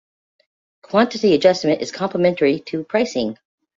Quantity 0.81 1.35
adjustment 1.35 1.83
is 1.83 1.91
complementary 1.91 2.59
to 2.61 2.83
pricing. 2.83 3.37